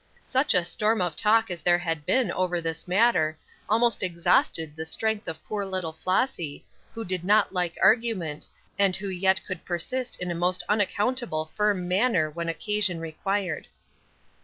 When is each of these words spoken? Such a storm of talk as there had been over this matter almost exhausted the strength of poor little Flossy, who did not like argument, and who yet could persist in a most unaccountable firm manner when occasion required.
Such 0.23 0.55
a 0.55 0.65
storm 0.65 0.99
of 0.99 1.15
talk 1.15 1.51
as 1.51 1.61
there 1.61 1.77
had 1.77 2.07
been 2.07 2.31
over 2.31 2.59
this 2.59 2.87
matter 2.87 3.37
almost 3.69 4.01
exhausted 4.01 4.75
the 4.75 4.83
strength 4.83 5.27
of 5.27 5.45
poor 5.45 5.63
little 5.63 5.93
Flossy, 5.93 6.65
who 6.95 7.05
did 7.05 7.23
not 7.23 7.53
like 7.53 7.77
argument, 7.83 8.47
and 8.79 8.95
who 8.95 9.09
yet 9.09 9.45
could 9.45 9.63
persist 9.63 10.19
in 10.19 10.31
a 10.31 10.33
most 10.33 10.63
unaccountable 10.67 11.51
firm 11.53 11.87
manner 11.87 12.31
when 12.31 12.49
occasion 12.49 12.99
required. 12.99 13.67